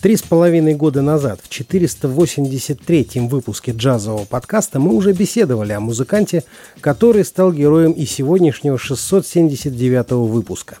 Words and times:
Три 0.00 0.16
с 0.16 0.22
половиной 0.22 0.74
года 0.74 1.02
назад, 1.02 1.40
в 1.42 1.50
483-м 1.50 3.26
выпуске 3.26 3.72
джазового 3.72 4.26
подкаста, 4.26 4.78
мы 4.78 4.94
уже 4.94 5.12
беседовали 5.12 5.72
о 5.72 5.80
музыканте, 5.80 6.44
который 6.80 7.24
стал 7.24 7.52
героем 7.52 7.90
и 7.90 8.06
сегодняшнего 8.06 8.76
679-го 8.76 10.24
выпуска. 10.24 10.78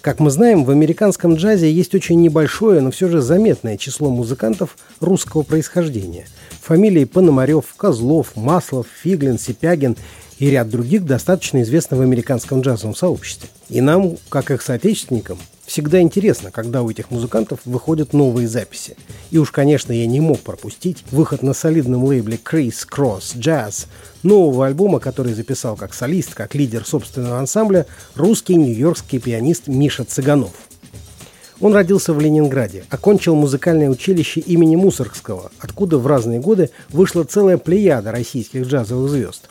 Как 0.00 0.18
мы 0.18 0.30
знаем, 0.30 0.64
в 0.64 0.70
американском 0.70 1.34
джазе 1.34 1.70
есть 1.70 1.94
очень 1.94 2.22
небольшое, 2.22 2.80
но 2.80 2.90
все 2.90 3.08
же 3.08 3.20
заметное 3.20 3.76
число 3.76 4.08
музыкантов 4.08 4.78
русского 5.00 5.42
происхождения. 5.42 6.24
Фамилии 6.62 7.04
Пономарев, 7.04 7.74
Козлов, 7.76 8.34
Маслов, 8.34 8.86
Фиглин, 9.02 9.38
Сипягин 9.38 9.94
и 10.38 10.48
ряд 10.48 10.70
других 10.70 11.04
достаточно 11.04 11.60
известны 11.60 11.98
в 11.98 12.00
американском 12.00 12.62
джазовом 12.62 12.94
сообществе. 12.94 13.50
И 13.68 13.82
нам, 13.82 14.16
как 14.30 14.50
их 14.50 14.62
соотечественникам, 14.62 15.38
всегда 15.68 16.00
интересно, 16.00 16.50
когда 16.50 16.82
у 16.82 16.90
этих 16.90 17.10
музыкантов 17.10 17.60
выходят 17.64 18.12
новые 18.14 18.48
записи. 18.48 18.96
И 19.30 19.38
уж, 19.38 19.52
конечно, 19.52 19.92
я 19.92 20.06
не 20.06 20.20
мог 20.20 20.40
пропустить 20.40 21.04
выход 21.12 21.42
на 21.42 21.52
солидном 21.52 22.04
лейбле 22.04 22.40
Chris 22.42 22.86
Cross 22.90 23.36
Jazz 23.36 23.86
нового 24.22 24.66
альбома, 24.66 24.98
который 24.98 25.34
записал 25.34 25.76
как 25.76 25.94
солист, 25.94 26.34
как 26.34 26.54
лидер 26.54 26.84
собственного 26.84 27.38
ансамбля 27.38 27.86
русский 28.14 28.56
нью-йоркский 28.56 29.20
пианист 29.20 29.68
Миша 29.68 30.04
Цыганов. 30.04 30.52
Он 31.60 31.74
родился 31.74 32.12
в 32.14 32.20
Ленинграде, 32.20 32.84
окончил 32.88 33.34
музыкальное 33.34 33.90
училище 33.90 34.40
имени 34.40 34.76
Мусоргского, 34.76 35.50
откуда 35.58 35.98
в 35.98 36.06
разные 36.06 36.40
годы 36.40 36.70
вышла 36.88 37.24
целая 37.24 37.58
плеяда 37.58 38.12
российских 38.12 38.64
джазовых 38.64 39.10
звезд. 39.10 39.48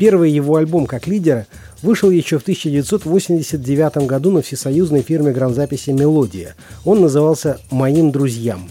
Первый 0.00 0.30
его 0.30 0.56
альбом 0.56 0.86
как 0.86 1.06
лидера 1.06 1.46
вышел 1.82 2.08
еще 2.08 2.38
в 2.38 2.42
1989 2.42 4.06
году 4.06 4.30
на 4.30 4.40
всесоюзной 4.40 5.02
фирме 5.02 5.30
грамзаписи 5.30 5.90
«Мелодия». 5.90 6.54
Он 6.86 7.02
назывался 7.02 7.60
«Моим 7.70 8.10
друзьям». 8.10 8.70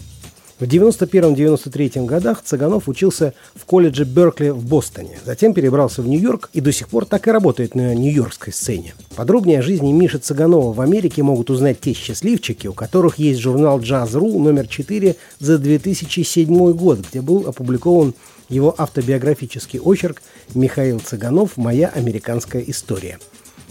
В 0.58 0.64
91-93 0.64 2.04
годах 2.04 2.42
Цыганов 2.42 2.88
учился 2.88 3.32
в 3.54 3.64
колледже 3.64 4.04
Беркли 4.04 4.48
в 4.48 4.66
Бостоне, 4.66 5.20
затем 5.24 5.54
перебрался 5.54 6.02
в 6.02 6.08
Нью-Йорк 6.08 6.50
и 6.52 6.60
до 6.60 6.72
сих 6.72 6.88
пор 6.88 7.04
так 7.04 7.28
и 7.28 7.30
работает 7.30 7.76
на 7.76 7.94
нью-йоркской 7.94 8.52
сцене. 8.52 8.94
Подробнее 9.14 9.60
о 9.60 9.62
жизни 9.62 9.92
Миши 9.92 10.18
Цыганова 10.18 10.72
в 10.72 10.80
Америке 10.80 11.22
могут 11.22 11.48
узнать 11.48 11.80
те 11.80 11.92
счастливчики, 11.92 12.66
у 12.66 12.72
которых 12.72 13.20
есть 13.20 13.38
журнал 13.38 13.80
«Джаз.ру» 13.80 14.36
номер 14.40 14.66
4 14.66 15.14
за 15.38 15.58
2007 15.58 16.72
год, 16.72 16.98
где 17.08 17.20
был 17.20 17.46
опубликован 17.46 18.14
его 18.50 18.74
автобиографический 18.76 19.78
очерк 19.78 20.22
«Михаил 20.54 21.00
Цыганов. 21.00 21.56
Моя 21.56 21.88
американская 21.88 22.62
история». 22.66 23.18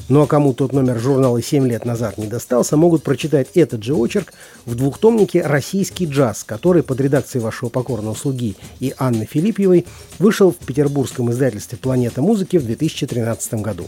Ну 0.07 0.23
а 0.23 0.27
кому 0.27 0.53
тот 0.53 0.73
номер 0.73 0.97
журнала 0.97 1.39
7 1.39 1.67
лет 1.67 1.85
назад 1.85 2.17
не 2.17 2.25
достался, 2.25 2.75
могут 2.75 3.03
прочитать 3.03 3.49
этот 3.53 3.83
же 3.83 3.93
очерк 3.93 4.33
в 4.65 4.73
двухтомнике 4.73 5.43
«Российский 5.43 6.05
джаз», 6.05 6.43
который 6.43 6.81
под 6.81 6.99
редакцией 6.99 7.43
вашего 7.43 7.69
покорного 7.69 8.15
слуги 8.15 8.55
и 8.79 8.91
Анны 8.97 9.27
Филиппьевой 9.29 9.85
вышел 10.17 10.51
в 10.51 10.57
петербургском 10.65 11.29
издательстве 11.29 11.77
«Планета 11.77 12.23
музыки» 12.23 12.57
в 12.57 12.65
2013 12.65 13.53
году. 13.55 13.85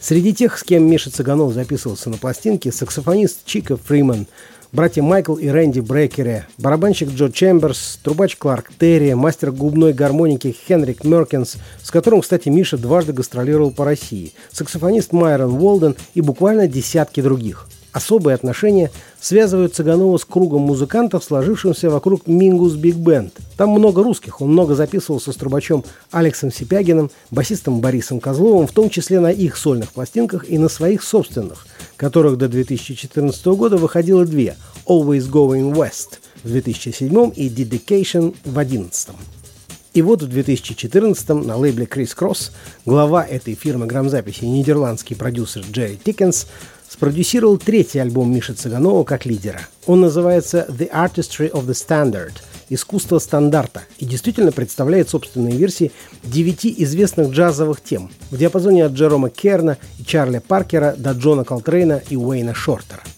Среди 0.00 0.32
тех, 0.32 0.56
с 0.56 0.62
кем 0.62 0.88
Миша 0.88 1.10
Цыганов 1.10 1.52
записывался 1.52 2.10
на 2.10 2.16
пластинке, 2.18 2.70
саксофонист 2.70 3.44
Чика 3.44 3.76
Фриман– 3.76 4.28
братья 4.72 5.02
Майкл 5.02 5.34
и 5.34 5.48
Рэнди 5.48 5.80
Брекере, 5.80 6.46
барабанщик 6.58 7.10
Джо 7.10 7.30
Чемберс, 7.30 7.98
трубач 8.02 8.36
Кларк 8.36 8.70
Терри, 8.78 9.12
мастер 9.14 9.52
губной 9.52 9.92
гармоники 9.92 10.54
Хенрик 10.66 11.04
Меркинс, 11.04 11.56
с 11.82 11.90
которым, 11.90 12.20
кстати, 12.20 12.48
Миша 12.48 12.76
дважды 12.76 13.12
гастролировал 13.12 13.70
по 13.70 13.84
России, 13.84 14.32
саксофонист 14.52 15.12
Майрон 15.12 15.54
Уолден 15.54 15.96
и 16.14 16.20
буквально 16.20 16.68
десятки 16.68 17.20
других– 17.20 17.68
Особые 17.92 18.34
отношения 18.34 18.90
связывают 19.18 19.74
Цыганова 19.74 20.18
с 20.18 20.24
кругом 20.24 20.62
музыкантов, 20.62 21.24
сложившимся 21.24 21.88
вокруг 21.88 22.26
Mingus 22.26 22.74
Big 22.74 22.96
Band. 22.96 23.32
Там 23.56 23.70
много 23.70 24.02
русских, 24.02 24.42
он 24.42 24.50
много 24.50 24.74
записывался 24.74 25.32
с 25.32 25.36
трубачом 25.36 25.84
Алексом 26.10 26.52
Сипягиным, 26.52 27.10
басистом 27.30 27.80
Борисом 27.80 28.20
Козловым, 28.20 28.66
в 28.66 28.72
том 28.72 28.90
числе 28.90 29.20
на 29.20 29.32
их 29.32 29.56
сольных 29.56 29.92
пластинках 29.92 30.48
и 30.48 30.58
на 30.58 30.68
своих 30.68 31.02
собственных, 31.02 31.66
которых 31.98 32.38
до 32.38 32.48
2014 32.48 33.44
года 33.46 33.76
выходило 33.76 34.24
две– 34.24 34.56
«Always 34.86 35.30
Going 35.30 35.74
West» 35.74 36.20
в 36.42 36.48
2007 36.48 37.32
и 37.36 37.50
«Dedication» 37.50 38.34
в 38.44 38.54
2011. 38.54 39.08
И 39.92 40.02
вот 40.02 40.22
в 40.22 40.28
2014 40.28 41.28
на 41.28 41.56
лейбле 41.56 41.84
Criss 41.84 42.14
Cross 42.14 42.52
глава 42.86 43.26
этой 43.26 43.54
фирмы 43.54 43.86
грамзаписи, 43.86 44.44
нидерландский 44.44 45.16
продюсер 45.16 45.64
Джерри 45.70 45.98
Тикенс, 46.02 46.46
спродюсировал 46.88 47.58
третий 47.58 47.98
альбом 47.98 48.32
Миши 48.32 48.54
Цыганова 48.54 49.04
как 49.04 49.26
лидера. 49.26 49.60
Он 49.86 50.00
называется 50.00 50.66
«The 50.70 50.90
Artistry 50.90 51.50
of 51.50 51.66
the 51.66 51.72
Standard»– 51.72 52.32
«Искусство 52.70 53.18
стандарта» 53.18 53.82
и 53.98 54.04
действительно 54.04 54.52
представляет 54.52 55.08
собственные 55.08 55.56
версии 55.56 55.92
девяти 56.22 56.74
известных 56.78 57.30
джазовых 57.30 57.80
тем 57.82 58.10
в 58.30 58.36
диапазоне 58.36 58.84
от 58.84 58.92
Джерома 58.92 59.30
Керна 59.30 59.78
и 59.98 60.04
Чарли 60.04 60.38
Паркера 60.38 60.94
до 60.96 61.12
Джона 61.12 61.44
Колтрейна 61.44 62.02
и 62.10 62.16
Уэйна 62.16 62.54
Шортера– 62.54 63.02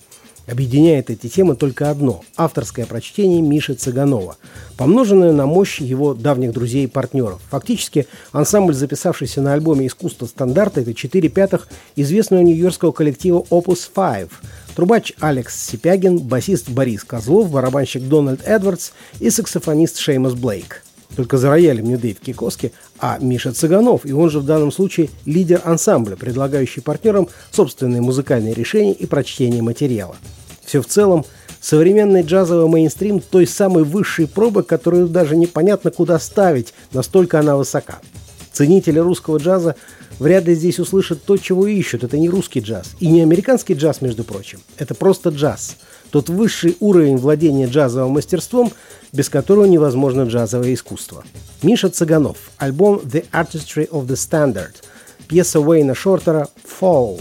Объединяет 0.51 1.11
эти 1.11 1.29
темы 1.29 1.55
только 1.55 1.91
одно– 1.91 2.23
авторское 2.37 2.85
прочтение 2.85 3.41
Миши 3.41 3.75
Цыганова, 3.75 4.37
помноженное 4.77 5.33
на 5.33 5.47
мощь 5.47 5.81
его 5.81 6.13
давних 6.13 6.53
друзей 6.53 6.85
и 6.85 6.89
партнеров. 6.89 7.41
Фактически, 7.51 8.09
ансамбль, 8.33 8.75
записавшийся 8.75 9.43
на 9.43 9.53
альбоме 9.53 9.87
«Искусство 9.87 10.27
стандарта»– 10.27 10.81
это 10.83 10.93
4 10.93 11.29
пятых 11.29 11.69
известного 11.95 12.41
нью-йоркского 12.43 12.91
коллектива 12.91 13.45
Opus 13.51 13.89
5, 13.95 14.29
трубач 14.75 15.13
Алекс 15.21 15.55
Сипягин, 15.67 16.19
басист 16.19 16.69
Борис 16.69 17.05
Козлов, 17.05 17.51
барабанщик 17.51 18.03
Дональд 18.03 18.43
Эдвардс 18.47 18.91
и 19.19 19.31
саксофонист 19.31 19.99
Шеймус 19.99 20.35
Блейк. 20.35 20.83
Только 21.17 21.39
за 21.39 21.49
роялем 21.51 21.85
не 21.85 21.97
Дэйв 21.97 22.21
Кикоски, 22.21 22.73
а 22.99 23.19
Миша 23.21 23.53
Цыганов, 23.53 24.07
и 24.07 24.13
он 24.13 24.31
же 24.31 24.41
в 24.41 24.45
данном 24.45 24.71
случае 24.71 25.11
лидер 25.25 25.61
ансамбля, 25.65 26.17
предлагающий 26.17 26.83
партнерам 26.83 27.29
собственные 27.51 28.01
музыкальные 28.01 28.55
решения 28.55 28.93
и 28.93 29.07
прочтение 29.07 29.63
материала. 29.63 30.17
Все 30.65 30.81
в 30.81 30.87
целом 30.87 31.25
современный 31.61 32.23
джазовый 32.23 32.69
мейнстрим 32.69 33.21
той 33.21 33.47
самой 33.47 33.85
высшей 33.85 34.29
пробы, 34.29 34.63
которую 34.63 35.09
даже 35.09 35.37
непонятно 35.37 35.91
куда 35.91 36.19
ставить, 36.19 36.73
настолько 36.93 37.41
она 37.41 37.57
высока. 37.57 37.99
Ценители 38.53 38.99
русского 38.99 39.39
джаза 39.39 39.77
вряд 40.19 40.45
ли 40.45 40.55
здесь 40.55 40.79
услышат 40.79 41.23
то, 41.25 41.37
чего 41.37 41.67
ищут. 41.67 42.05
Это 42.05 42.19
не 42.19 42.29
русский 42.29 42.61
джаз. 42.61 42.95
И 43.01 43.09
не 43.09 43.23
американский 43.23 43.75
джаз, 43.75 44.01
между 44.01 44.25
прочим. 44.25 44.61
Это 44.77 44.95
просто 44.95 45.31
джаз. 45.31 45.77
Тот 46.11 46.29
высший 46.29 46.77
уровень 46.81 47.17
владения 47.17 47.67
джазовым 47.67 48.13
мастерством, 48.13 48.73
без 49.13 49.29
которого 49.29 49.65
невозможно 49.65 50.23
джазовое 50.23 50.75
искусство. 50.75 51.25
Миша 51.63 51.89
Цыганов. 51.89 52.37
Альбом 52.59 53.01
«The 53.05 53.25
Artistry 53.33 53.89
of 53.89 54.07
the 54.07 54.15
Standard». 54.15 54.75
Пьеса 55.29 55.61
Уэйна 55.61 55.95
Шортера 55.95 56.49
«Fall». 56.81 57.21